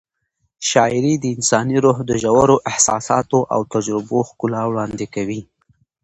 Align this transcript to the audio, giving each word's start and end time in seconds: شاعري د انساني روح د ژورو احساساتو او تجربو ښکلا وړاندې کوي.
شاعري 0.69 1.13
د 1.19 1.25
انساني 1.35 1.77
روح 1.85 1.97
د 2.09 2.11
ژورو 2.23 2.55
احساساتو 2.71 3.39
او 3.53 3.61
تجربو 3.73 4.19
ښکلا 4.29 4.61
وړاندې 4.67 5.05
کوي. 5.15 5.41